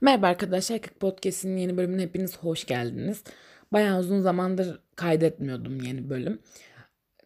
[0.00, 3.24] Merhaba arkadaşlar, Kık Podcast'in yeni bölümüne hepiniz hoş geldiniz.
[3.72, 6.38] Bayağı uzun zamandır kaydetmiyordum yeni bölüm.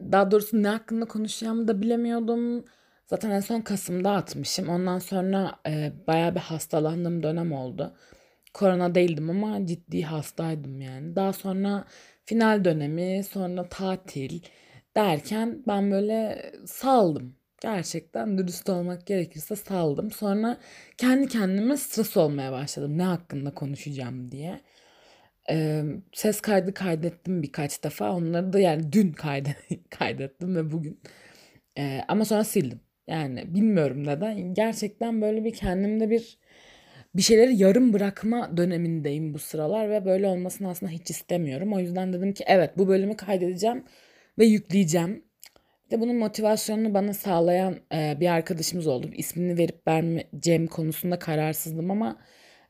[0.01, 2.65] Daha doğrusu ne hakkında konuşacağımı da bilemiyordum.
[3.07, 4.69] Zaten en son Kasım'da atmışım.
[4.69, 7.95] Ondan sonra e, bayağı bir hastalandığım dönem oldu.
[8.55, 11.17] Korona değildim ama ciddi hastaydım yani.
[11.17, 11.85] Daha sonra
[12.25, 14.43] final dönemi, sonra tatil
[14.97, 20.11] derken ben böyle saldım gerçekten dürüst olmak gerekirse saldım.
[20.11, 20.59] Sonra
[20.99, 22.99] kendi kendime stres olmaya başladım.
[22.99, 24.61] Ne hakkında konuşacağım diye.
[25.51, 28.13] Ee, ses kaydı kaydettim birkaç defa.
[28.13, 29.57] Onları da yani dün kaydet
[29.91, 31.01] kaydettim ve bugün.
[31.79, 32.81] Ee, ama sonra sildim.
[33.07, 34.55] Yani bilmiyorum neden.
[34.55, 36.39] Gerçekten böyle bir kendimde bir
[37.15, 41.73] bir şeyleri yarım bırakma dönemindeyim bu sıralar ve böyle olmasını aslında hiç istemiyorum.
[41.73, 43.85] O yüzden dedim ki evet bu bölümü kaydedeceğim
[44.39, 45.25] ve yükleyeceğim
[45.91, 49.11] de bunun motivasyonunu bana sağlayan e, bir arkadaşımız oldu.
[49.15, 52.17] İsmini verip vermeyeceğim konusunda kararsızdım ama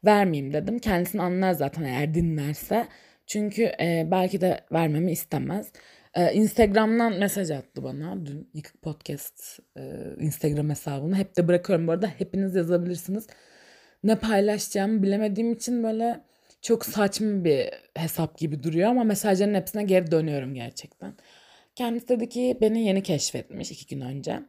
[0.04, 0.78] vermeyeyim dedim.
[0.78, 2.86] Kendisini anlar zaten eğer dinlerse.
[3.26, 5.72] Çünkü e, belki de vermemi istemez.
[6.14, 9.82] E, Instagram'dan mesaj attı bana dün Yıkık Podcast e,
[10.18, 11.16] Instagram hesabını.
[11.16, 12.06] Hep de bırakıyorum bu arada.
[12.06, 13.26] Hepiniz yazabilirsiniz.
[14.04, 16.20] Ne paylaşacağımı bilemediğim için böyle
[16.62, 21.14] çok saçma bir hesap gibi duruyor ama mesajların hepsine geri dönüyorum gerçekten.
[21.80, 24.40] Kendisi dedi ki beni yeni keşfetmiş iki gün önce.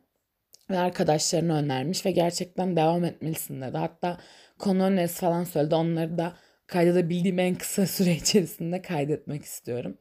[0.70, 3.78] Ve arkadaşlarını önermiş ve gerçekten devam etmelisin dedi.
[3.78, 4.18] Hatta
[4.60, 5.76] konu önerisi falan söyledi.
[5.76, 6.34] Onları da
[6.68, 9.98] kaydedebildiğim en kısa süre içerisinde kaydetmek istiyorum.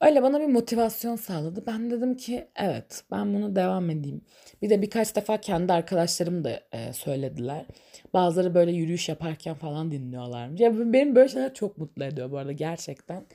[0.00, 1.64] Öyle bana bir motivasyon sağladı.
[1.66, 4.20] Ben dedim ki evet ben bunu devam edeyim.
[4.62, 7.66] Bir de birkaç defa kendi arkadaşlarım da e, söylediler.
[8.14, 10.60] Bazıları böyle yürüyüş yaparken falan dinliyorlarmış.
[10.60, 13.26] Ya benim böyle şeyler çok mutlu ediyor bu arada gerçekten.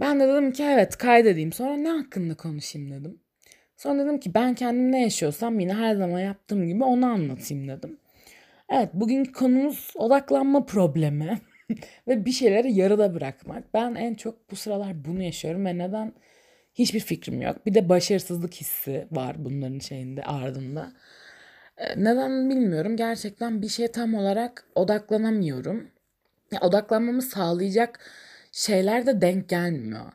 [0.00, 1.52] Ben de dedim ki evet kaydedeyim.
[1.52, 3.20] Sonra ne hakkında konuşayım dedim.
[3.76, 7.98] Sonra dedim ki ben kendim ne yaşıyorsam yine her zaman yaptığım gibi onu anlatayım dedim.
[8.70, 11.38] Evet bugünkü konumuz odaklanma problemi
[12.08, 13.74] ve bir şeyleri yarıda bırakmak.
[13.74, 16.12] Ben en çok bu sıralar bunu yaşıyorum ve neden
[16.74, 17.66] hiçbir fikrim yok.
[17.66, 20.92] Bir de başarısızlık hissi var bunların şeyinde ardında.
[21.78, 22.96] Ee, neden bilmiyorum.
[22.96, 25.90] Gerçekten bir şeye tam olarak odaklanamıyorum.
[26.52, 28.10] Ya, odaklanmamı sağlayacak
[28.52, 30.12] şeyler de denk gelmiyor.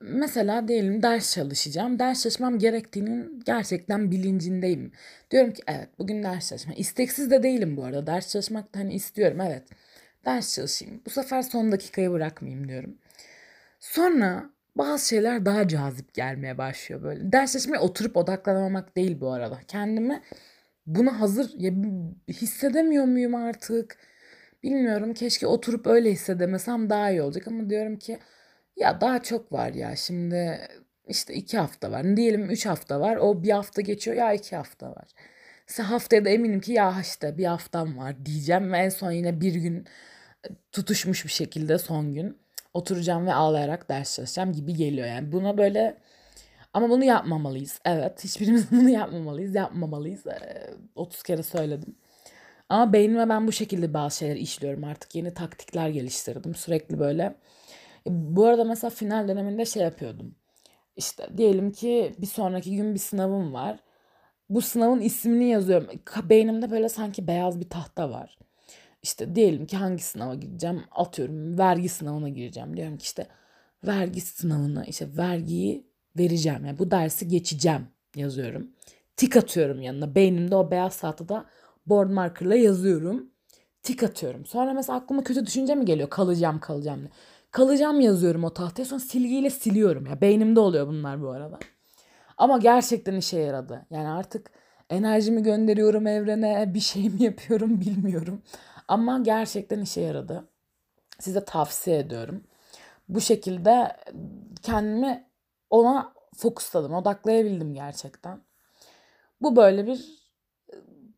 [0.00, 1.98] Mesela diyelim ders çalışacağım.
[1.98, 4.92] Ders çalışmam gerektiğinin gerçekten bilincindeyim.
[5.30, 6.74] Diyorum ki evet bugün ders çalışma.
[6.74, 8.06] İsteksiz de değilim bu arada.
[8.06, 9.62] Ders çalışmak da hani istiyorum evet.
[10.24, 11.02] Ders çalışayım.
[11.06, 12.98] Bu sefer son dakikayı bırakmayayım diyorum.
[13.80, 17.32] Sonra bazı şeyler daha cazip gelmeye başlıyor böyle.
[17.32, 19.60] Ders çalışmaya oturup odaklanamamak değil bu arada.
[19.68, 20.22] Kendimi
[20.86, 21.72] buna hazır ya
[22.28, 23.98] hissedemiyor muyum artık?
[24.62, 28.18] Bilmiyorum keşke oturup öyle hissedemesem daha iyi olacak ama diyorum ki
[28.76, 30.60] ya daha çok var ya şimdi
[31.08, 32.16] işte iki hafta var.
[32.16, 33.16] Diyelim üç hafta var.
[33.16, 35.08] O bir hafta geçiyor ya iki hafta var.
[35.68, 39.40] İşte haftaya da eminim ki ya işte bir haftam var diyeceğim ve en son yine
[39.40, 39.86] bir gün
[40.44, 42.38] e, tutuşmuş bir şekilde son gün
[42.74, 45.06] oturacağım ve ağlayarak ders çalışacağım gibi geliyor.
[45.06, 45.98] Yani buna böyle
[46.74, 47.80] ama bunu yapmamalıyız.
[47.84, 49.54] Evet hiçbirimiz bunu yapmamalıyız.
[49.54, 50.24] Yapmamalıyız.
[50.94, 51.96] 30 kere söyledim.
[52.68, 55.14] Ama beynime ben bu şekilde bazı şeyler işliyorum artık.
[55.14, 56.54] Yeni taktikler geliştirdim.
[56.54, 57.22] Sürekli böyle.
[58.06, 60.34] E, bu arada mesela final döneminde şey yapıyordum.
[60.96, 63.78] İşte diyelim ki bir sonraki gün bir sınavım var.
[64.50, 65.88] Bu sınavın ismini yazıyorum.
[66.24, 68.38] Beynimde böyle sanki beyaz bir tahta var.
[69.02, 70.84] İşte diyelim ki hangi sınava gireceğim?
[70.90, 72.76] Atıyorum vergi sınavına gireceğim.
[72.76, 73.26] Diyorum ki işte
[73.86, 75.86] vergi sınavına işte vergiyi
[76.18, 76.64] vereceğim.
[76.66, 78.70] Yani bu dersi geçeceğim yazıyorum.
[79.16, 80.14] Tik atıyorum yanına.
[80.14, 81.46] Beynimde o beyaz tahtada
[81.86, 83.30] board markerla yazıyorum.
[83.82, 84.46] Tik atıyorum.
[84.46, 86.10] Sonra mesela aklıma kötü düşünce mi geliyor?
[86.10, 87.10] Kalacağım kalacağım diye.
[87.50, 90.06] Kalacağım yazıyorum o tahtaya sonra silgiyle siliyorum.
[90.06, 91.58] Ya beynimde oluyor bunlar bu arada.
[92.38, 93.86] Ama gerçekten işe yaradı.
[93.90, 94.50] Yani artık
[94.90, 98.42] enerjimi gönderiyorum evrene, bir şey mi yapıyorum bilmiyorum.
[98.88, 100.48] Ama gerçekten işe yaradı.
[101.18, 102.44] Size tavsiye ediyorum.
[103.08, 103.96] Bu şekilde
[104.62, 105.28] kendimi
[105.70, 108.40] ona fokusladım, odaklayabildim gerçekten.
[109.40, 110.25] Bu böyle bir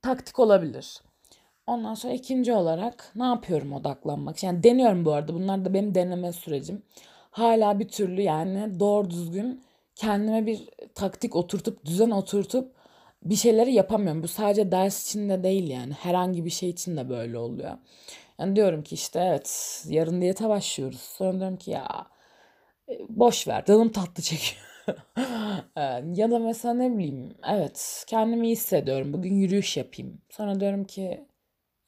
[0.02, 1.00] taktik olabilir.
[1.66, 4.42] Ondan sonra ikinci olarak ne yapıyorum odaklanmak?
[4.42, 5.34] Yani deniyorum bu arada.
[5.34, 6.82] Bunlar da benim deneme sürecim.
[7.30, 9.62] Hala bir türlü yani doğru düzgün
[9.94, 12.72] kendime bir taktik oturtup düzen oturtup
[13.24, 14.22] bir şeyleri yapamıyorum.
[14.22, 15.92] Bu sadece ders için de değil yani.
[15.92, 17.78] Herhangi bir şey için de böyle oluyor.
[18.38, 21.00] Yani diyorum ki işte evet yarın diyete başlıyoruz.
[21.00, 22.06] Sonra diyorum ki ya
[22.88, 24.62] e, boş ver canım tatlı çekiyor.
[26.14, 30.20] Ya da mesela ne bileyim evet kendimi iyi hissediyorum bugün yürüyüş yapayım.
[30.30, 31.24] Sonra diyorum ki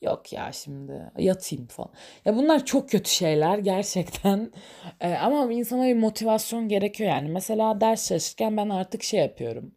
[0.03, 1.91] yok ya şimdi yatayım falan.
[2.25, 4.53] Ya bunlar çok kötü şeyler gerçekten.
[5.01, 7.29] Ee, ama insana bir motivasyon gerekiyor yani.
[7.29, 9.75] Mesela ders çalışırken ben artık şey yapıyorum.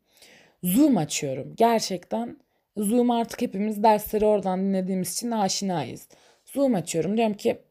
[0.63, 1.53] Zoom açıyorum.
[1.55, 2.37] Gerçekten
[2.77, 6.07] Zoom artık hepimiz dersleri oradan dinlediğimiz için aşinayız.
[6.45, 7.17] Zoom açıyorum.
[7.17, 7.61] Diyorum ki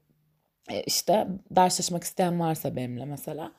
[0.70, 3.52] e, işte ders çalışmak isteyen varsa benimle mesela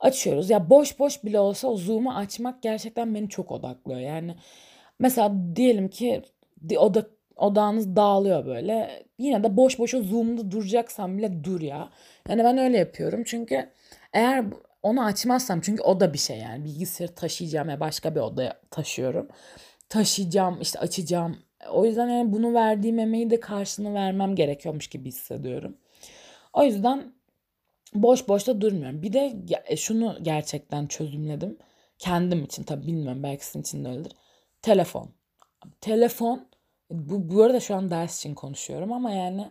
[0.00, 0.50] açıyoruz.
[0.50, 4.00] Ya boş boş bile olsa o Zoom'u açmak gerçekten beni çok odaklıyor.
[4.00, 4.34] Yani
[4.98, 6.22] mesela diyelim ki
[6.78, 7.06] oda
[7.36, 9.04] odağınız dağılıyor böyle.
[9.18, 11.90] Yine de boş boş o Zoom'da duracaksan bile dur ya.
[12.28, 13.22] Yani ben öyle yapıyorum.
[13.26, 13.70] Çünkü
[14.12, 14.44] eğer
[14.82, 19.28] onu açmazsam çünkü o da bir şey yani bilgisayarı taşıyacağım ya başka bir odaya taşıyorum.
[19.88, 21.36] Taşıyacağım işte açacağım.
[21.70, 25.76] O yüzden yani bunu verdiğim emeği de karşılığını vermem gerekiyormuş gibi hissediyorum.
[26.52, 27.12] O yüzden
[28.02, 29.02] boş boş da durmuyorum.
[29.02, 31.58] Bir de e, şunu gerçekten çözümledim.
[31.98, 34.12] Kendim için tabii bilmiyorum belki sizin için de öyledir.
[34.62, 35.10] Telefon.
[35.80, 36.48] Telefon
[36.90, 39.50] bu, bu arada şu an ders için konuşuyorum ama yani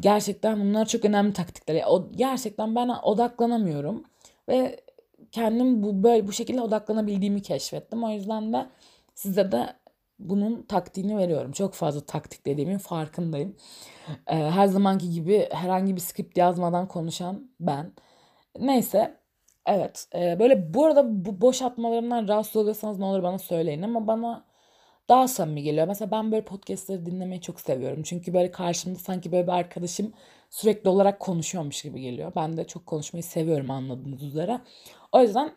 [0.00, 1.84] gerçekten bunlar çok önemli taktikler.
[1.86, 4.04] O, gerçekten ben odaklanamıyorum
[4.48, 4.80] ve
[5.32, 8.04] kendim bu böyle bu şekilde odaklanabildiğimi keşfettim.
[8.04, 8.66] O yüzden de
[9.14, 9.74] size de
[10.18, 11.52] bunun taktiğini veriyorum.
[11.52, 13.56] Çok fazla taktik dediğimin farkındayım.
[14.26, 17.92] Ee, her zamanki gibi herhangi bir script yazmadan konuşan ben.
[18.58, 19.20] Neyse.
[19.66, 20.08] Evet.
[20.14, 24.44] E, böyle bu arada bu boş atmalarımdan rahatsız oluyorsanız ne olur bana söyleyin ama bana
[25.08, 25.86] daha samimi geliyor.
[25.88, 28.02] Mesela ben böyle podcastleri dinlemeyi çok seviyorum.
[28.02, 30.12] Çünkü böyle karşımda sanki böyle bir arkadaşım
[30.50, 32.32] sürekli olarak konuşuyormuş gibi geliyor.
[32.36, 34.60] Ben de çok konuşmayı seviyorum anladığınız üzere.
[35.12, 35.52] O yüzden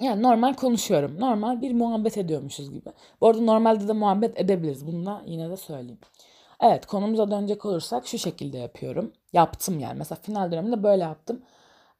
[0.00, 1.20] yani normal konuşuyorum.
[1.20, 2.90] Normal bir muhabbet ediyormuşuz gibi.
[3.20, 4.86] Bu arada normalde de muhabbet edebiliriz.
[4.86, 5.98] Bunu da yine de söyleyeyim.
[6.60, 9.12] Evet konumuza dönecek olursak şu şekilde yapıyorum.
[9.32, 9.98] Yaptım yani.
[9.98, 11.42] Mesela final döneminde böyle yaptım.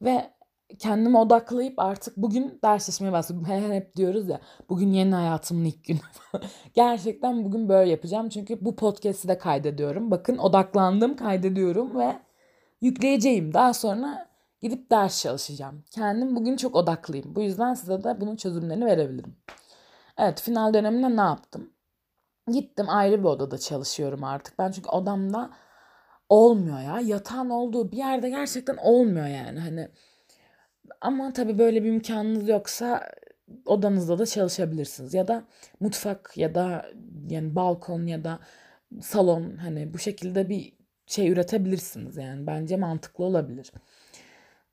[0.01, 0.31] Ve
[0.79, 3.45] kendimi odaklayıp artık bugün ders çalışmaya başladım.
[3.45, 4.39] Hep diyoruz ya
[4.69, 5.99] bugün yeni hayatımın ilk günü.
[6.73, 8.29] Gerçekten bugün böyle yapacağım.
[8.29, 10.11] Çünkü bu podcast'i de kaydediyorum.
[10.11, 12.15] Bakın odaklandım kaydediyorum ve
[12.81, 13.53] yükleyeceğim.
[13.53, 14.26] Daha sonra
[14.61, 15.83] gidip ders çalışacağım.
[15.91, 17.35] Kendim bugün çok odaklıyım.
[17.35, 19.35] Bu yüzden size de bunun çözümlerini verebilirim.
[20.17, 21.73] Evet final döneminde ne yaptım?
[22.51, 24.59] Gittim ayrı bir odada çalışıyorum artık.
[24.59, 25.51] Ben çünkü odamda
[26.29, 26.99] olmuyor ya.
[26.99, 29.59] Yatağın olduğu bir yerde gerçekten olmuyor yani.
[29.59, 29.89] Hani
[31.01, 33.11] ama tabii böyle bir imkanınız yoksa
[33.65, 35.13] odanızda da çalışabilirsiniz.
[35.13, 35.43] Ya da
[35.79, 36.85] mutfak ya da
[37.29, 38.39] yani balkon ya da
[39.01, 40.73] salon hani bu şekilde bir
[41.05, 42.47] şey üretebilirsiniz yani.
[42.47, 43.71] Bence mantıklı olabilir.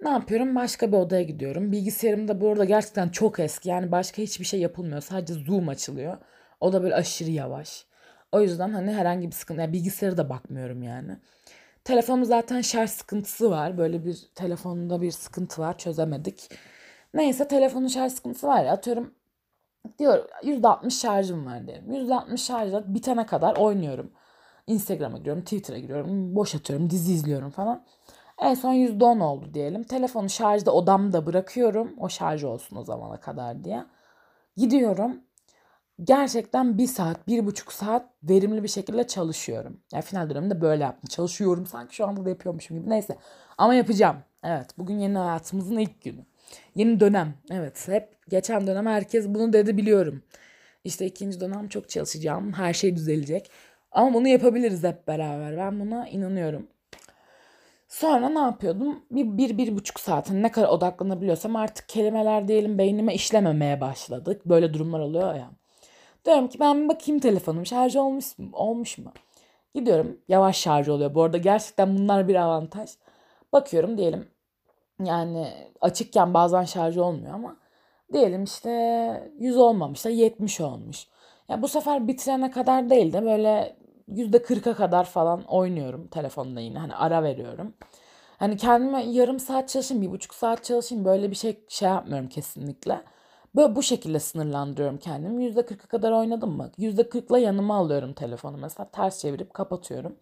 [0.00, 0.54] Ne yapıyorum?
[0.54, 1.72] Başka bir odaya gidiyorum.
[1.72, 3.68] Bilgisayarım da bu arada gerçekten çok eski.
[3.68, 5.00] Yani başka hiçbir şey yapılmıyor.
[5.00, 6.18] Sadece Zoom açılıyor.
[6.60, 7.86] O da böyle aşırı yavaş.
[8.32, 11.16] O yüzden hani herhangi bir sıkıntı, yani bilgisayara da bakmıyorum yani.
[11.84, 13.78] Telefonum zaten şarj sıkıntısı var.
[13.78, 15.78] Böyle bir telefonunda bir sıkıntı var.
[15.78, 16.50] Çözemedik.
[17.14, 19.14] Neyse telefonun şarj sıkıntısı var ya atıyorum
[19.98, 21.92] diyor %60 şarjım var diyelim.
[21.92, 24.12] %60 şarjla bitene kadar oynuyorum.
[24.66, 27.84] Instagram'a giriyorum, Twitter'a giriyorum, boş atıyorum, dizi izliyorum falan.
[28.42, 29.84] En son %10 oldu diyelim.
[29.84, 31.94] Telefonu şarjda odamda bırakıyorum.
[31.98, 33.84] O şarj olsun o zamana kadar diye.
[34.56, 35.20] Gidiyorum
[36.02, 39.80] gerçekten bir saat, bir buçuk saat verimli bir şekilde çalışıyorum.
[39.92, 41.08] Yani final döneminde böyle yaptım.
[41.08, 42.90] Çalışıyorum sanki şu anda da yapıyormuşum gibi.
[42.90, 43.16] Neyse
[43.58, 44.16] ama yapacağım.
[44.44, 46.24] Evet bugün yeni hayatımızın ilk günü.
[46.74, 47.34] Yeni dönem.
[47.50, 50.22] Evet hep geçen dönem herkes bunu dedi biliyorum.
[50.84, 52.52] İşte ikinci dönem çok çalışacağım.
[52.52, 53.50] Her şey düzelecek.
[53.92, 55.56] Ama bunu yapabiliriz hep beraber.
[55.56, 56.68] Ben buna inanıyorum.
[57.94, 59.04] Sonra ne yapıyordum?
[59.10, 64.40] Bir, bir, bir buçuk saat ne kadar odaklanabiliyorsam artık kelimeler diyelim beynime işlememeye başladı.
[64.46, 65.50] Böyle durumlar oluyor ya.
[66.24, 68.48] Diyorum ki ben bakayım telefonum şarj olmuş mu?
[68.52, 69.12] Olmuş mu?
[69.74, 70.18] Gidiyorum.
[70.28, 71.14] Yavaş şarj oluyor.
[71.14, 72.90] Bu arada gerçekten bunlar bir avantaj.
[73.52, 74.28] Bakıyorum diyelim
[75.04, 75.48] yani
[75.80, 77.56] açıkken bazen şarj olmuyor ama
[78.12, 78.70] diyelim işte
[79.38, 81.06] 100 olmamış da 70 olmuş.
[81.48, 83.76] Ya bu sefer bitirene kadar değil de böyle
[84.08, 86.78] %40'a kadar falan oynuyorum telefonda yine.
[86.78, 87.74] Hani ara veriyorum.
[88.38, 93.02] Hani kendime yarım saat çalışayım, bir buçuk saat çalışayım böyle bir şey şey yapmıyorum kesinlikle.
[93.56, 95.44] Böyle bu şekilde sınırlandırıyorum kendimi.
[95.44, 96.70] %40'a kadar oynadım mı?
[96.78, 98.90] %40'la yanıma alıyorum telefonu mesela.
[98.90, 100.16] Ters çevirip kapatıyorum.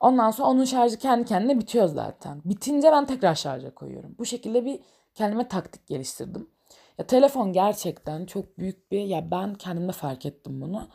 [0.00, 2.42] Ondan sonra onun şarjı kendi kendine bitiyor zaten.
[2.44, 4.14] Bitince ben tekrar şarja koyuyorum.
[4.18, 4.80] Bu şekilde bir
[5.14, 6.50] kendime taktik geliştirdim.
[6.98, 10.88] Ya telefon gerçekten çok büyük bir ya ben kendimde fark ettim bunu.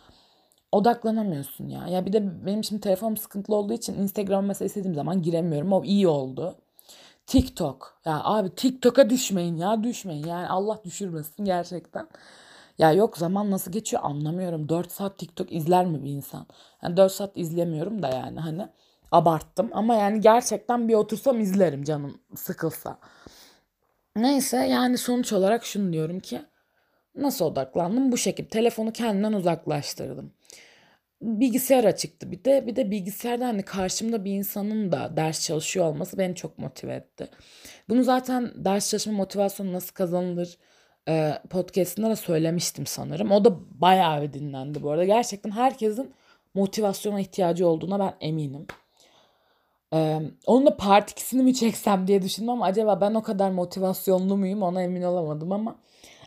[0.73, 1.87] Odaklanamıyorsun ya.
[1.87, 5.73] Ya bir de benim şimdi telefonum sıkıntılı olduğu için Instagram mesela istediğim zaman giremiyorum.
[5.73, 6.55] O iyi oldu.
[7.27, 8.01] TikTok.
[8.05, 10.25] Ya abi TikTok'a düşmeyin ya düşmeyin.
[10.27, 12.07] Yani Allah düşürmesin gerçekten.
[12.77, 14.69] Ya yok zaman nasıl geçiyor anlamıyorum.
[14.69, 16.45] 4 saat TikTok izler mi bir insan?
[16.83, 18.67] Yani 4 saat izlemiyorum da yani hani
[19.11, 19.69] abarttım.
[19.73, 22.97] Ama yani gerçekten bir otursam izlerim canım sıkılsa.
[24.15, 26.41] Neyse yani sonuç olarak şunu diyorum ki
[27.15, 28.11] nasıl odaklandım?
[28.11, 30.31] Bu şekilde telefonu kendimden uzaklaştırdım
[31.23, 32.67] bilgisayar açıktı bir de.
[32.67, 37.29] Bir de bilgisayarda hani karşımda bir insanın da ders çalışıyor olması beni çok motive etti.
[37.89, 40.57] Bunu zaten ders çalışma motivasyonu nasıl kazanılır
[41.09, 43.31] e, podcastında da söylemiştim sanırım.
[43.31, 45.05] O da bayağı bir dinlendi bu arada.
[45.05, 46.13] Gerçekten herkesin
[46.53, 48.67] motivasyona ihtiyacı olduğuna ben eminim.
[49.93, 54.37] Ee, onun da part ikisini mi çeksem diye düşündüm ama acaba ben o kadar motivasyonlu
[54.37, 55.75] muyum ona emin olamadım ama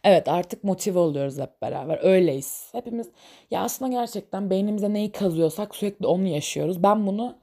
[0.07, 2.69] evet artık motive oluyoruz hep beraber öyleyiz.
[2.73, 3.09] Hepimiz
[3.51, 6.83] ya aslında gerçekten beynimize neyi kazıyorsak sürekli onu yaşıyoruz.
[6.83, 7.39] Ben bunu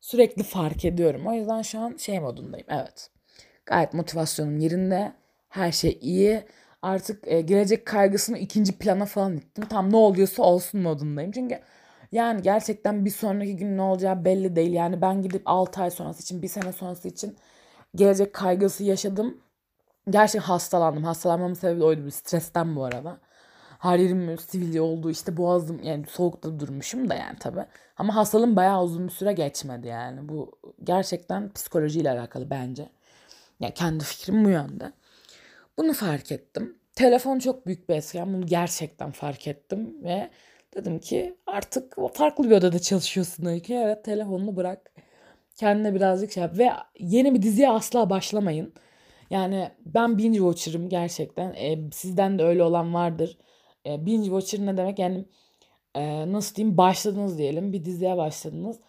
[0.00, 1.26] sürekli fark ediyorum.
[1.26, 2.66] O yüzden şu an şey modundayım.
[2.70, 3.10] Evet.
[3.66, 5.12] Gayet motivasyonum yerinde.
[5.48, 6.42] Her şey iyi.
[6.82, 9.64] Artık e, gelecek kaygısını ikinci plana falan ittim.
[9.68, 11.32] Tam ne oluyorsa olsun modundayım.
[11.32, 11.60] Çünkü
[12.12, 14.72] yani gerçekten bir sonraki gün ne olacağı belli değil.
[14.72, 17.36] Yani ben gidip 6 ay sonrası için, bir sene sonrası için
[17.94, 19.40] gelecek kaygısı yaşadım.
[20.10, 21.04] Gerçekten hastalandım.
[21.04, 22.06] Hastalanmamın sebebi oydu.
[22.06, 23.18] Bir stresten bu arada.
[23.78, 25.10] Her yerim sivilce oldu.
[25.10, 27.64] işte boğazım yani soğukta durmuşum da yani tabii.
[27.96, 30.28] Ama hastalığım bayağı uzun bir süre geçmedi yani.
[30.28, 32.88] Bu gerçekten psikolojiyle alakalı bence.
[33.60, 34.92] Yani kendi fikrim bu yönde.
[35.78, 36.78] Bunu fark ettim.
[36.94, 38.34] Telefon çok büyük bir etken.
[38.34, 40.30] Bunu gerçekten fark ettim ve
[40.76, 43.74] dedim ki artık farklı bir odada çalışıyorsun Öykü.
[43.74, 44.92] Evet telefonunu bırak.
[45.56, 46.58] Kendine birazcık şey yap.
[46.58, 48.74] Ve yeni bir diziye asla başlamayın.
[49.30, 51.54] Yani ben binge watcher'ım gerçekten.
[51.54, 53.38] E, sizden de öyle olan vardır.
[53.86, 54.98] E, binge watcher ne demek?
[54.98, 55.24] Yani
[55.94, 57.72] e, nasıl diyeyim başladınız diyelim.
[57.72, 58.80] Bir diziye başladınız.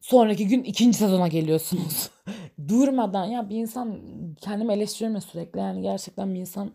[0.00, 2.10] Sonraki gün ikinci sezona geliyorsunuz.
[2.68, 4.00] Durmadan ya bir insan
[4.40, 5.60] kendimi eleştiriyorum ya sürekli.
[5.60, 6.74] Yani gerçekten bir insan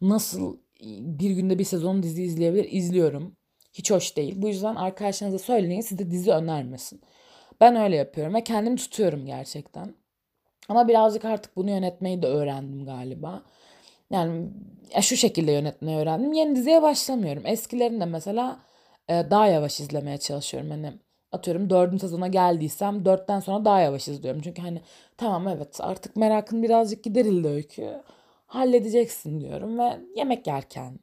[0.00, 0.58] nasıl
[1.00, 2.68] bir günde bir sezon dizi izleyebilir?
[2.72, 3.36] İzliyorum.
[3.72, 4.34] Hiç hoş değil.
[4.36, 7.00] Bu yüzden arkadaşlarınıza söyleyin size dizi önermesin.
[7.60, 9.94] Ben öyle yapıyorum ve kendimi tutuyorum gerçekten.
[10.68, 13.42] Ama birazcık artık bunu yönetmeyi de öğrendim galiba.
[14.10, 14.50] Yani
[14.94, 16.32] ya şu şekilde yönetmeyi öğrendim.
[16.32, 17.46] Yeni diziye başlamıyorum.
[17.46, 18.60] Eskilerini de mesela
[19.08, 20.70] e, daha yavaş izlemeye çalışıyorum.
[20.70, 20.92] Hani
[21.32, 24.40] atıyorum dördüncü sezona geldiysem dörtten sonra daha yavaş izliyorum.
[24.42, 24.82] Çünkü hani
[25.16, 28.02] tamam evet artık merakın birazcık giderildi öykü.
[28.46, 30.98] Halledeceksin diyorum ve yemek yerken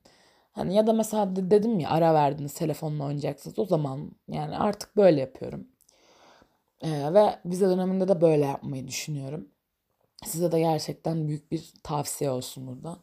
[0.51, 5.19] hani ya da mesela dedim ya ara verdiniz telefonla oynayacaksınız o zaman yani artık böyle
[5.21, 5.67] yapıyorum.
[6.81, 9.49] Ee, ve vize döneminde de böyle yapmayı düşünüyorum.
[10.25, 12.97] Size de gerçekten büyük bir tavsiye olsun buradan.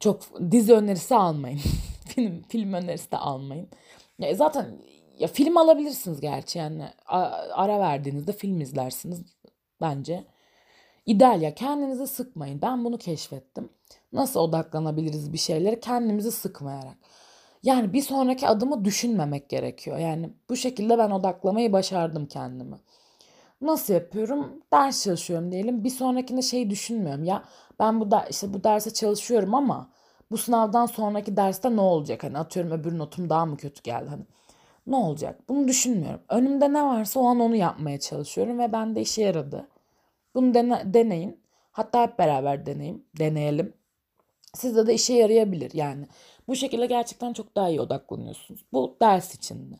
[0.00, 1.60] Çok dizi önerisi almayın.
[2.08, 3.68] film film önerisi de almayın.
[4.18, 4.78] Ya zaten
[5.18, 6.88] ya film alabilirsiniz gerçi yani
[7.52, 9.22] ara verdiğinizde film izlersiniz
[9.80, 10.24] bence.
[11.06, 12.62] İdeal ya kendinizi sıkmayın.
[12.62, 13.68] Ben bunu keşfettim.
[14.12, 16.96] Nasıl odaklanabiliriz bir şeylere kendimizi sıkmayarak.
[17.62, 19.98] Yani bir sonraki adımı düşünmemek gerekiyor.
[19.98, 22.76] Yani bu şekilde ben odaklamayı başardım kendimi.
[23.64, 24.62] Nasıl yapıyorum?
[24.72, 25.84] Ders çalışıyorum diyelim.
[25.84, 27.24] Bir sonrakinde şey düşünmüyorum.
[27.24, 27.44] Ya
[27.78, 29.90] ben bu da işte bu derse çalışıyorum ama
[30.30, 32.24] bu sınavdan sonraki derste ne olacak?
[32.24, 34.08] Hani atıyorum öbür notum daha mı kötü geldi?
[34.08, 34.22] Hani
[34.86, 35.48] ne olacak?
[35.48, 36.20] Bunu düşünmüyorum.
[36.28, 39.68] Önümde ne varsa o an onu yapmaya çalışıyorum ve bende işe yaradı.
[40.34, 41.40] Bunu dene, deneyin.
[41.72, 43.74] Hatta hep beraber deneyim, deneyelim.
[44.54, 46.06] Sizde de işe yarayabilir yani.
[46.48, 48.64] Bu şekilde gerçekten çok daha iyi odaklanıyorsunuz.
[48.72, 49.76] Bu ders için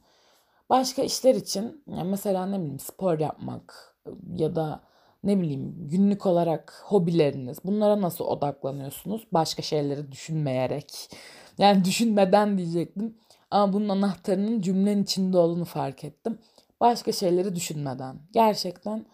[0.71, 3.97] Başka işler için yani mesela ne bileyim spor yapmak
[4.37, 4.81] ya da
[5.25, 9.27] ne bileyim günlük olarak hobileriniz bunlara nasıl odaklanıyorsunuz?
[9.33, 11.11] Başka şeyleri düşünmeyerek.
[11.59, 13.19] Yani düşünmeden diyecektim.
[13.51, 16.39] Ama bunun anahtarının cümlenin içinde olduğunu fark ettim.
[16.81, 18.17] Başka şeyleri düşünmeden.
[18.33, 19.07] Gerçekten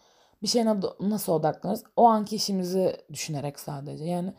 [0.43, 1.85] bir şeyine nasıl odaklanırız?
[1.97, 4.05] O anki işimizi düşünerek sadece.
[4.05, 4.33] Yani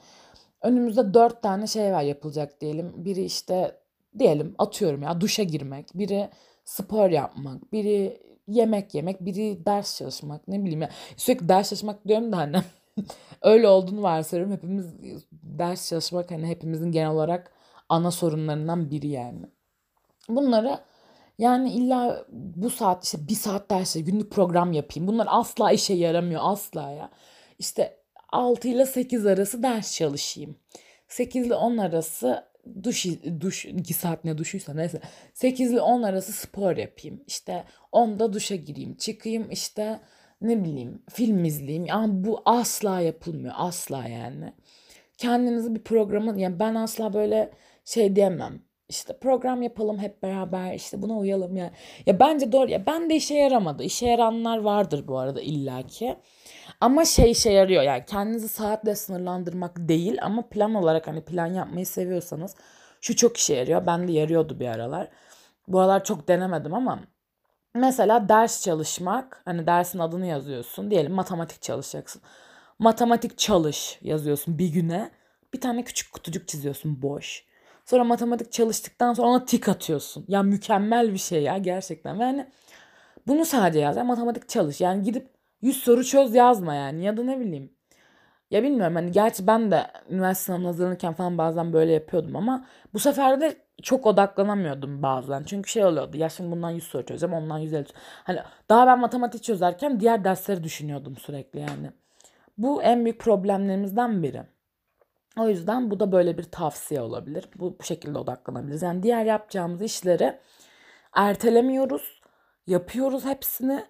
[0.61, 2.93] önümüzde dört tane şey var yapılacak diyelim.
[3.05, 3.79] Biri işte
[4.19, 5.87] diyelim atıyorum ya duşa girmek.
[5.93, 6.29] Biri
[6.65, 7.73] spor yapmak.
[7.73, 9.25] Biri yemek yemek.
[9.25, 10.47] Biri ders çalışmak.
[10.47, 10.89] Ne bileyim ya.
[11.17, 12.57] Sürekli ders çalışmak diyorum da hani
[13.41, 14.53] öyle olduğunu varsayıyorum.
[14.53, 14.85] Hepimiz
[15.31, 17.51] ders çalışmak hani hepimizin genel olarak
[17.89, 19.45] ana sorunlarından biri yani.
[20.29, 20.79] Bunları
[21.37, 25.07] yani illa bu saat işte bir saat derse günlük program yapayım.
[25.07, 27.09] Bunlar asla işe yaramıyor asla ya.
[27.59, 30.55] İşte 6 ile 8 arası ders çalışayım.
[31.07, 32.50] 8 ile 10 arası
[32.83, 33.05] duş
[33.39, 35.01] duş 2 saat ne duşuysa neyse
[35.33, 37.23] 8 ile 10 arası spor yapayım.
[37.27, 37.63] İşte
[37.93, 39.99] 10'da duşa gireyim, çıkayım işte
[40.41, 41.85] ne bileyim film izleyeyim.
[41.85, 44.53] Yani bu asla yapılmıyor asla yani.
[45.17, 47.51] Kendinizi bir programın yani ben asla böyle
[47.85, 51.71] şey diyemem işte program yapalım hep beraber işte buna uyalım ya.
[52.05, 53.83] Ya bence doğru ya ben de işe yaramadı.
[53.83, 56.15] İşe yaranlar vardır bu arada illaki.
[56.79, 61.85] Ama şey işe yarıyor yani kendinizi saatle sınırlandırmak değil ama plan olarak hani plan yapmayı
[61.85, 62.55] seviyorsanız
[63.01, 63.85] şu çok işe yarıyor.
[63.85, 65.07] Ben de yarıyordu bir aralar.
[65.67, 66.99] Bu aralar çok denemedim ama
[67.75, 70.91] mesela ders çalışmak hani dersin adını yazıyorsun.
[70.91, 72.21] Diyelim matematik çalışacaksın.
[72.79, 75.11] Matematik çalış yazıyorsun bir güne.
[75.53, 77.45] Bir tane küçük kutucuk çiziyorsun boş.
[77.85, 80.25] Sonra matematik çalıştıktan sonra ona tik atıyorsun.
[80.27, 82.19] Ya mükemmel bir şey ya gerçekten.
[82.19, 82.47] Ve hani
[83.27, 83.97] bunu sadece yaz.
[83.97, 84.81] Yani matematik çalış.
[84.81, 85.27] Yani gidip
[85.61, 87.03] 100 soru çöz yazma yani.
[87.03, 87.73] Ya da ne bileyim.
[88.51, 92.99] Ya bilmiyorum hani gerçi ben de üniversite sınavına hazırlanırken falan bazen böyle yapıyordum ama bu
[92.99, 95.43] sefer de çok odaklanamıyordum bazen.
[95.43, 96.17] Çünkü şey oluyordu.
[96.17, 97.33] Ya şimdi bundan 100 soru çözeceğim.
[97.35, 97.85] Ondan 150.
[98.23, 98.39] Hani
[98.69, 101.91] daha ben matematik çözerken diğer dersleri düşünüyordum sürekli yani.
[102.57, 104.43] Bu en büyük problemlerimizden biri.
[105.37, 107.49] O yüzden bu da böyle bir tavsiye olabilir.
[107.55, 108.81] Bu, bu şekilde odaklanabiliriz.
[108.81, 110.39] Yani diğer yapacağımız işleri
[111.13, 112.21] ertelemiyoruz.
[112.67, 113.85] Yapıyoruz hepsini.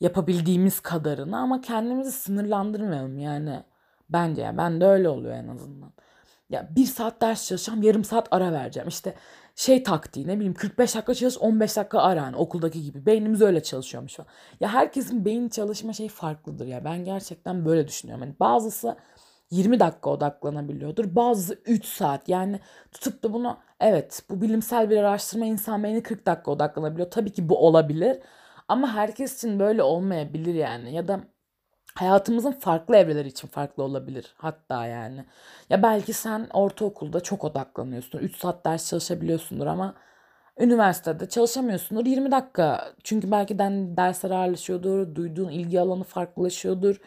[0.00, 3.62] Yapabildiğimiz kadarını ama kendimizi sınırlandırmayalım yani.
[4.08, 5.92] Bence yani ben de öyle oluyor en azından.
[6.50, 8.88] Ya bir saat ders çalışacağım, yarım saat ara vereceğim.
[8.88, 9.14] İşte
[9.54, 13.06] şey taktiği ne bileyim 45 dakika çalış 15 dakika ara yani okuldaki gibi.
[13.06, 14.28] Beynimiz öyle çalışıyormuş falan.
[14.60, 16.84] Ya herkesin beyin çalışma şey farklıdır ya.
[16.84, 18.24] Ben gerçekten böyle düşünüyorum.
[18.24, 18.96] Yani bazısı
[19.50, 21.14] 20 dakika odaklanabiliyordur.
[21.16, 22.28] Bazısı 3 saat.
[22.28, 22.60] Yani
[22.92, 27.10] tutup da bunu evet bu bilimsel bir araştırma insan beyni 40 dakika odaklanabiliyor.
[27.10, 28.18] Tabii ki bu olabilir.
[28.68, 30.94] Ama herkes için böyle olmayabilir yani.
[30.94, 31.20] Ya da
[31.94, 35.24] hayatımızın farklı evreleri için farklı olabilir hatta yani.
[35.70, 38.18] Ya belki sen ortaokulda çok odaklanıyorsun.
[38.18, 39.94] 3 saat ders çalışabiliyorsundur ama
[40.60, 42.92] üniversitede çalışamıyorsundur 20 dakika.
[43.04, 47.00] Çünkü belki den dersler ağırlaşıyordur, duyduğun ilgi alanı farklılaşıyordur.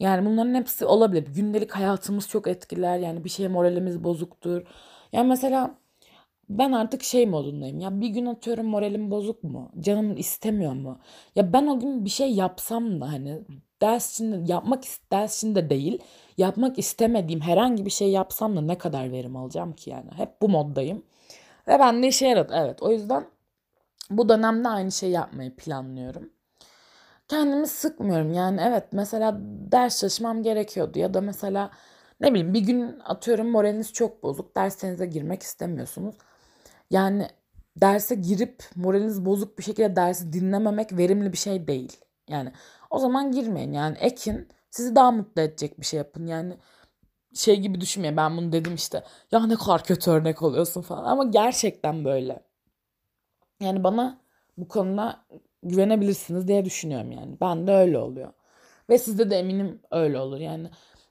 [0.00, 1.26] Yani bunların hepsi olabilir.
[1.34, 2.98] Gündelik hayatımız çok etkiler.
[2.98, 4.62] Yani bir şey moralimiz bozuktur.
[5.12, 5.74] Yani mesela
[6.48, 7.80] ben artık şey modundayım.
[7.80, 9.72] Ya bir gün atıyorum moralim bozuk mu?
[9.80, 10.98] Canım istemiyor mu?
[11.34, 13.42] Ya ben o gün bir şey yapsam da hani
[13.82, 14.82] ders için yapmak
[15.12, 15.98] ders için de değil.
[16.38, 20.10] Yapmak istemediğim herhangi bir şey yapsam da ne kadar verim alacağım ki yani.
[20.16, 21.02] Hep bu moddayım.
[21.68, 22.52] Ve ben de işe yaradı.
[22.56, 23.26] Evet o yüzden
[24.10, 26.30] bu dönemde aynı şey yapmayı planlıyorum.
[27.28, 29.38] Kendimi sıkmıyorum yani evet mesela
[29.72, 31.70] ders çalışmam gerekiyordu ya da mesela
[32.20, 36.14] ne bileyim bir gün atıyorum moraliniz çok bozuk derslerinize girmek istemiyorsunuz.
[36.90, 37.28] Yani
[37.76, 41.96] derse girip moraliniz bozuk bir şekilde dersi dinlememek verimli bir şey değil.
[42.28, 42.52] Yani
[42.90, 46.56] o zaman girmeyin yani ekin sizi daha mutlu edecek bir şey yapın yani
[47.34, 51.24] şey gibi düşünmeyin ben bunu dedim işte ya ne kadar kötü örnek oluyorsun falan ama
[51.24, 52.42] gerçekten böyle.
[53.60, 54.20] Yani bana
[54.58, 55.24] bu konuda
[55.62, 57.36] güvenebilirsiniz diye düşünüyorum yani.
[57.40, 58.32] Ben de öyle oluyor.
[58.90, 60.38] Ve sizde de eminim öyle olur.
[60.38, 60.70] Yani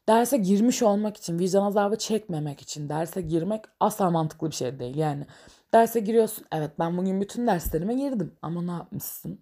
[0.10, 4.95] derse girmiş olmak için, vicdan azabı çekmemek için derse girmek asla mantıklı bir şey değil.
[4.98, 5.26] Yani
[5.74, 6.46] derse giriyorsun.
[6.52, 8.36] Evet ben bugün bütün derslerime girdim.
[8.42, 9.40] Ama ne yapmışsın?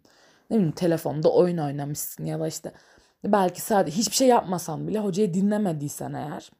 [0.49, 2.71] Ne bileyim telefonda oyun oynamışsın ya da işte
[3.23, 6.51] belki sadece hiçbir şey yapmasan bile hocayı dinlemediysen eğer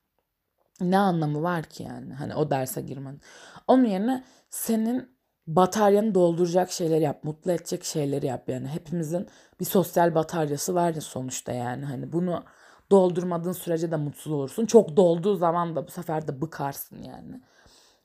[0.81, 3.19] ne anlamı var ki yani hani o derse girmen.
[3.67, 5.09] Onun yerine senin
[5.47, 8.67] bataryanı dolduracak şeyler yap, mutlu edecek şeyleri yap yani.
[8.67, 9.27] Hepimizin
[9.59, 11.85] bir sosyal bataryası var ya sonuçta yani.
[11.85, 12.43] Hani bunu
[12.91, 14.65] doldurmadığın sürece de mutsuz olursun.
[14.65, 17.41] Çok dolduğu zaman da bu sefer de bıkarsın yani.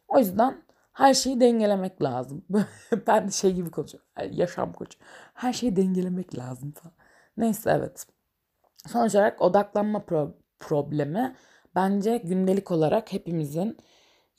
[0.08, 0.62] O yüzden
[0.96, 2.44] her şeyi dengelemek lazım.
[3.06, 4.08] ben de şey gibi konuşuyorum.
[4.32, 4.98] Yaşam koçu.
[5.34, 6.94] Her şeyi dengelemek lazım falan.
[7.36, 8.06] Neyse evet.
[8.88, 11.36] Sonuç olarak odaklanma pro- problemi
[11.74, 13.76] bence gündelik olarak hepimizin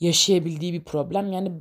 [0.00, 1.32] yaşayabildiği bir problem.
[1.32, 1.52] Yani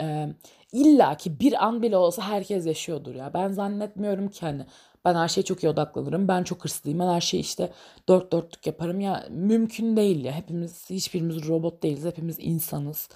[0.00, 0.28] e,
[0.72, 3.34] illa ki bir an bile olsa herkes yaşıyordur ya.
[3.34, 4.66] Ben zannetmiyorum ki hani
[5.04, 6.28] ben her şeye çok iyi odaklanırım.
[6.28, 6.98] Ben çok hırslıyım.
[7.00, 7.72] Ben her şeyi işte
[8.08, 9.00] dört dörtlük yaparım.
[9.00, 10.32] Ya mümkün değil ya.
[10.32, 12.04] Hepimiz hiçbirimiz robot değiliz.
[12.04, 13.08] Hepimiz insanız.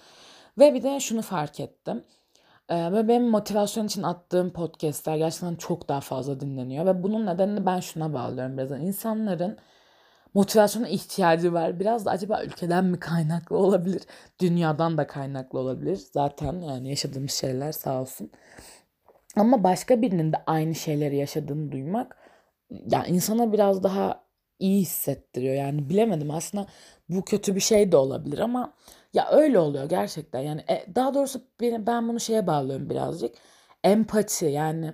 [0.58, 2.04] Ve bir de şunu fark ettim.
[2.70, 6.86] Ve benim motivasyon için attığım podcastler gerçekten çok daha fazla dinleniyor.
[6.86, 8.70] Ve bunun nedenini ben şuna bağlıyorum biraz.
[8.70, 9.58] İnsanların
[10.34, 11.80] motivasyona ihtiyacı var.
[11.80, 14.02] Biraz da acaba ülkeden mi kaynaklı olabilir?
[14.40, 15.96] Dünyadan da kaynaklı olabilir.
[16.12, 18.30] Zaten yani yaşadığımız şeyler sağ olsun.
[19.36, 22.16] Ama başka birinin de aynı şeyleri yaşadığını duymak
[22.70, 24.27] yani insana biraz daha
[24.58, 25.54] iyi hissettiriyor.
[25.54, 26.66] Yani bilemedim aslında
[27.08, 28.72] bu kötü bir şey de olabilir ama
[29.14, 30.40] ya öyle oluyor gerçekten.
[30.40, 33.34] Yani e, daha doğrusu ben, ben bunu şeye bağlıyorum birazcık.
[33.84, 34.92] Empati yani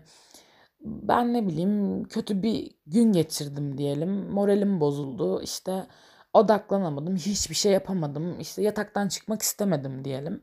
[0.81, 4.11] ben ne bileyim kötü bir gün geçirdim diyelim.
[4.31, 5.43] Moralim bozuldu.
[5.43, 5.87] İşte
[6.33, 7.17] odaklanamadım.
[7.17, 8.41] Hiçbir şey yapamadım.
[8.41, 10.43] İşte yataktan çıkmak istemedim diyelim.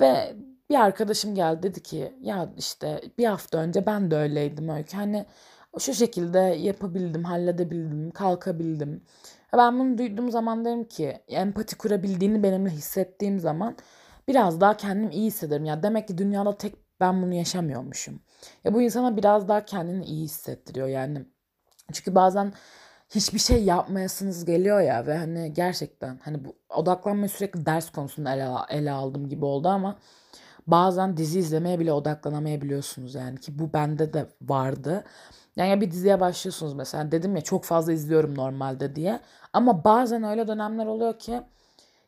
[0.00, 0.36] Ve
[0.70, 4.96] bir arkadaşım geldi dedi ki ya işte bir hafta önce ben de öyleydim Öykü.
[4.96, 5.26] Hani
[5.78, 9.02] şu şekilde yapabildim, halledebildim, kalkabildim.
[9.56, 13.76] Ben bunu duyduğum zaman derim ki empati kurabildiğini benimle hissettiğim zaman
[14.28, 15.64] biraz daha kendim iyi hissederim.
[15.64, 18.20] Ya demek ki dünyada tek ben bunu yaşamıyormuşum.
[18.64, 21.26] Ya bu insana biraz daha kendini iyi hissettiriyor yani.
[21.92, 22.52] Çünkü bazen
[23.10, 28.48] hiçbir şey yapmayasınız geliyor ya ve hani gerçekten hani bu odaklanmayı sürekli ders konusunda ele,
[28.70, 29.98] ele aldım gibi oldu ama
[30.66, 35.04] bazen dizi izlemeye bile odaklanamayabiliyorsunuz yani ki bu bende de vardı.
[35.56, 39.20] Yani ya bir diziye başlıyorsunuz mesela dedim ya çok fazla izliyorum normalde diye
[39.52, 41.42] ama bazen öyle dönemler oluyor ki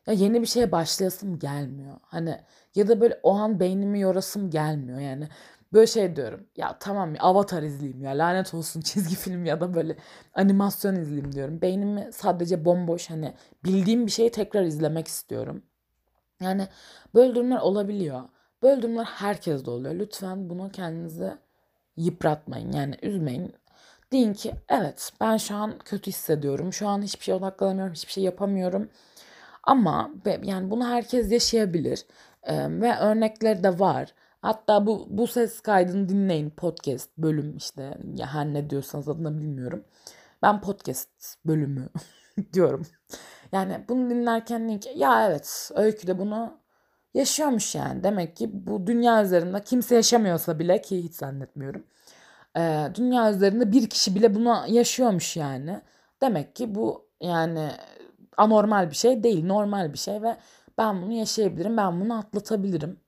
[0.07, 1.97] ya yeni bir şeye başlayasım gelmiyor.
[2.03, 2.39] Hani
[2.75, 5.29] ya da böyle o an beynimi yorasım gelmiyor yani.
[5.73, 6.47] Böyle şey diyorum.
[6.57, 9.97] Ya tamam ya Avatar izleyeyim ya lanet olsun çizgi film ya da böyle
[10.33, 11.61] animasyon izleyeyim diyorum.
[11.61, 13.33] Beynimi sadece bomboş hani
[13.65, 15.63] bildiğim bir şeyi tekrar izlemek istiyorum.
[16.41, 16.67] Yani
[17.15, 18.21] böyle durumlar olabiliyor.
[18.63, 19.95] Böyle durumlar herkeste oluyor.
[19.95, 21.37] Lütfen bunu kendinize
[21.97, 22.71] yıpratmayın.
[22.71, 23.53] Yani üzmeyin.
[24.11, 26.73] Deyin ki evet ben şu an kötü hissediyorum.
[26.73, 27.93] Şu an hiçbir şey odaklanamıyorum.
[27.93, 28.89] Hiçbir şey yapamıyorum.
[29.63, 30.11] Ama
[30.43, 32.05] yani bunu herkes yaşayabilir.
[32.43, 34.13] Ee, ve örnekleri de var.
[34.41, 39.83] Hatta bu bu ses kaydını dinleyin podcast bölüm işte ya her ne diyorsanız adını bilmiyorum.
[40.41, 41.09] Ben podcast
[41.45, 41.89] bölümü
[42.53, 42.85] diyorum.
[43.51, 46.59] Yani bunu dinlerken ki ya evet Öykü de bunu
[47.17, 48.03] yaşıyormuş yani.
[48.03, 51.83] Demek ki bu dünya üzerinde kimse yaşamıyorsa bile ki hiç zannetmiyorum.
[52.57, 55.81] Ee, dünya üzerinde bir kişi bile bunu yaşıyormuş yani.
[56.21, 57.71] Demek ki bu yani
[58.37, 60.37] anormal bir şey değil, normal bir şey ve
[60.77, 62.99] ben bunu yaşayabilirim, ben bunu atlatabilirim.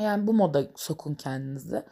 [0.00, 1.82] Yani bu moda sokun kendinizi.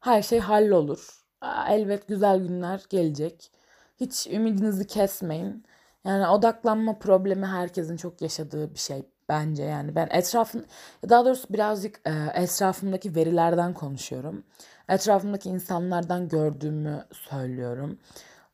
[0.00, 1.24] Her şey hallolur.
[1.68, 3.52] Elbet güzel günler gelecek.
[4.00, 5.64] Hiç ümidinizi kesmeyin.
[6.04, 10.64] Yani odaklanma problemi herkesin çok yaşadığı bir şey bence yani ben etrafım
[11.08, 14.44] daha doğrusu birazcık e, etrafımdaki verilerden konuşuyorum.
[14.88, 17.98] Etrafımdaki insanlardan gördüğümü söylüyorum.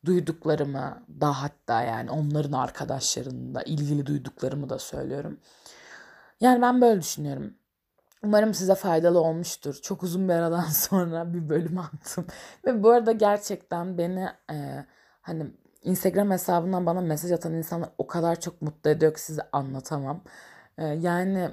[0.05, 5.41] Duyduklarımı da hatta yani onların arkadaşlarının da ilgili duyduklarımı da söylüyorum.
[6.41, 7.55] Yani ben böyle düşünüyorum.
[8.23, 9.75] Umarım size faydalı olmuştur.
[9.83, 12.27] Çok uzun bir aradan sonra bir bölüm attım.
[12.67, 14.85] Ve bu arada gerçekten beni e,
[15.23, 15.47] hani
[15.83, 20.23] Instagram hesabından bana mesaj atan insanlar o kadar çok mutlu ediyor ki size anlatamam.
[20.81, 21.49] Yani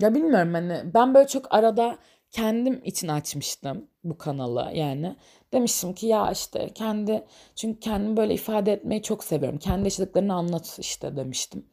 [0.00, 1.98] ya bilmiyorum hani ben böyle çok arada
[2.30, 5.16] kendim için açmıştım bu kanalı yani.
[5.52, 9.58] Demiştim ki ya işte kendi çünkü kendimi böyle ifade etmeyi çok seviyorum.
[9.58, 11.66] Kendi yaşadıklarını anlat işte demiştim.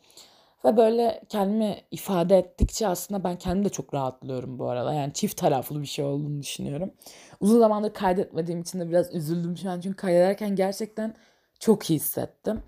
[0.65, 4.93] Ve böyle kendimi ifade ettikçe aslında ben kendim de çok rahatlıyorum bu arada.
[4.93, 6.93] Yani çift taraflı bir şey olduğunu düşünüyorum.
[7.39, 9.79] Uzun zamandır kaydetmediğim için de biraz üzüldüm şu an.
[9.81, 11.15] Çünkü kaydederken gerçekten
[11.59, 12.63] çok iyi hissettim.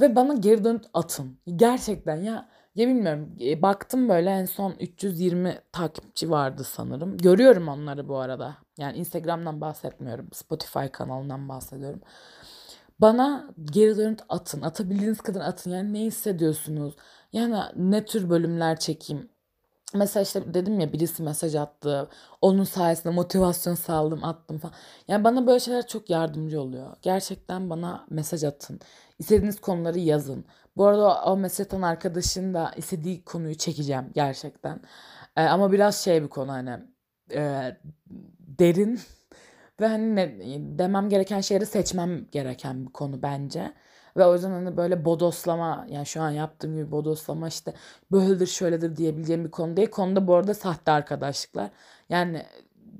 [0.00, 1.38] Ve bana geri dönüp atın.
[1.56, 3.36] Gerçekten ya ya bilmiyorum.
[3.40, 7.16] E, baktım böyle en son 320 takipçi vardı sanırım.
[7.18, 8.56] Görüyorum onları bu arada.
[8.78, 10.28] Yani Instagram'dan bahsetmiyorum.
[10.32, 12.00] Spotify kanalından bahsediyorum.
[13.00, 14.62] Bana geri dönüp atın.
[14.62, 15.70] Atabildiğiniz kadar atın.
[15.70, 16.94] Yani ne hissediyorsunuz?
[17.32, 19.30] Yani ne tür bölümler çekeyim?
[19.94, 22.08] Mesela işte dedim ya birisi mesaj attı.
[22.40, 24.74] Onun sayesinde motivasyon sağladım attım falan.
[25.08, 26.96] Yani bana böyle şeyler çok yardımcı oluyor.
[27.02, 28.80] Gerçekten bana mesaj atın.
[29.18, 30.44] İstediğiniz konuları yazın.
[30.76, 34.80] Bu arada o mesaj atan arkadaşın da istediği konuyu çekeceğim gerçekten.
[35.36, 36.70] Ee, ama biraz şey bir konu hani
[37.34, 37.76] e,
[38.58, 39.00] derin
[39.80, 40.38] ve hani ne,
[40.78, 43.72] demem gereken şeyleri seçmem gereken bir konu bence.
[44.16, 47.74] Ve o yüzden hani böyle bodoslama yani şu an yaptığım gibi bodoslama işte
[48.12, 49.90] böyledir şöyledir diyebileceğim bir konu değil.
[49.90, 51.70] Konuda bu arada sahte arkadaşlıklar.
[52.08, 52.46] Yani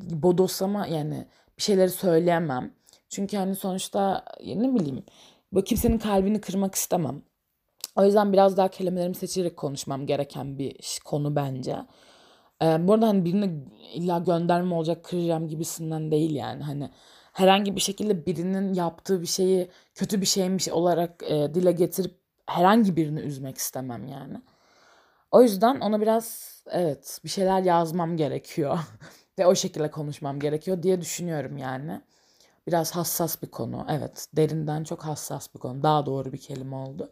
[0.00, 1.26] bodoslama yani
[1.58, 2.72] bir şeyleri söyleyemem.
[3.08, 5.04] Çünkü hani sonuçta ne bileyim
[5.52, 7.22] bu kimsenin kalbini kırmak istemem.
[7.96, 11.76] O yüzden biraz daha kelimelerimi seçerek konuşmam gereken bir konu bence.
[12.62, 16.62] Ee, bu arada hani birini illa gönderme olacak kıracağım gibisinden değil yani.
[16.62, 16.90] Hani
[17.32, 22.14] herhangi bir şekilde birinin yaptığı bir şeyi kötü bir şeymiş olarak e, dile getirip
[22.46, 24.42] herhangi birini üzmek istemem yani.
[25.30, 28.78] O yüzden ona biraz evet bir şeyler yazmam gerekiyor
[29.38, 32.00] ve o şekilde konuşmam gerekiyor diye düşünüyorum yani.
[32.66, 33.86] Biraz hassas bir konu.
[33.90, 35.82] Evet, derinden çok hassas bir konu.
[35.82, 37.10] Daha doğru bir kelime oldu.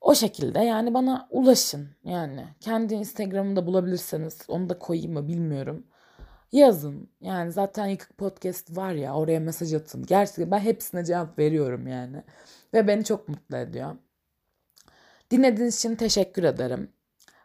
[0.00, 2.46] O şekilde yani bana ulaşın yani.
[2.60, 5.86] Kendi Instagram'ında bulabilirseniz onu da koyayım mı bilmiyorum.
[6.52, 7.10] Yazın.
[7.20, 10.06] Yani zaten Yıkık Podcast var ya oraya mesaj atın.
[10.06, 12.22] Gerçekten ben hepsine cevap veriyorum yani.
[12.74, 13.96] Ve beni çok mutlu ediyor.
[15.30, 16.90] Dinlediğiniz için teşekkür ederim.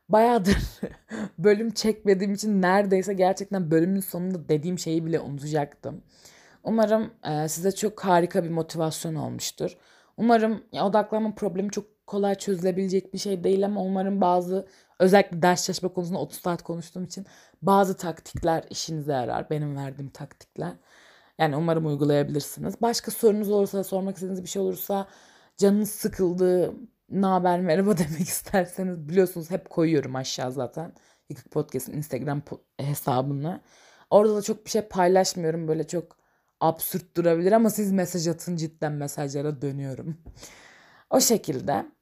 [0.09, 0.57] Bayağıdır
[1.37, 6.03] bölüm çekmediğim için neredeyse gerçekten bölümün sonunda dediğim şeyi bile unutacaktım.
[6.63, 9.77] Umarım e, size çok harika bir motivasyon olmuştur.
[10.17, 14.67] Umarım ya, odaklanma problemi çok kolay çözülebilecek bir şey değil ama umarım bazı
[14.99, 17.25] özellikle ders çalışma konusunda 30 saat konuştuğum için
[17.61, 19.49] bazı taktikler işinize yarar.
[19.49, 20.73] Benim verdiğim taktikler.
[21.37, 22.81] Yani umarım uygulayabilirsiniz.
[22.81, 25.07] Başka sorunuz olursa, sormak istediğiniz bir şey olursa,
[25.57, 26.73] canınız sıkıldı,
[27.09, 30.93] ne haber merhaba demek isterseniz biliyorsunuz hep koyuyorum aşağı zaten.
[31.29, 32.41] Yıkık Podcast'ın Instagram
[32.77, 33.61] hesabını.
[34.09, 35.67] Orada da çok bir şey paylaşmıyorum.
[35.67, 36.17] Böyle çok
[36.59, 40.17] absürt durabilir ama siz mesaj atın cidden mesajlara dönüyorum.
[41.09, 41.96] o şekilde.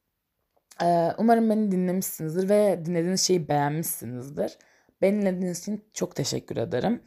[0.83, 4.57] Ee, umarım beni dinlemişsinizdir ve dinlediğiniz şeyi beğenmişsinizdir.
[5.01, 7.01] Beni dinlediğiniz için çok teşekkür ederim.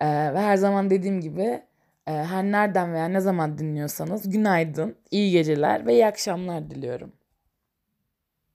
[0.00, 1.62] Ee, ve her zaman dediğim gibi
[2.06, 7.12] e, her nereden veya ne zaman dinliyorsanız günaydın, iyi geceler ve iyi akşamlar diliyorum.